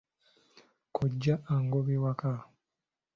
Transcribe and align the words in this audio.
Kkojja 0.93 1.33
angoba 1.53 1.89
ewaka. 1.97 2.31